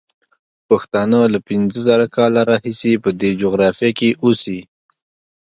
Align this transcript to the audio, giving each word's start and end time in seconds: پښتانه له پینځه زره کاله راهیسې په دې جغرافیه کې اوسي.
پښتانه 0.67 1.19
له 1.33 1.39
پینځه 1.47 1.79
زره 1.87 2.05
کاله 2.15 2.41
راهیسې 2.51 2.93
په 3.03 3.09
دې 3.19 3.29
جغرافیه 3.41 3.91
کې 3.99 4.09
اوسي. 4.23 4.59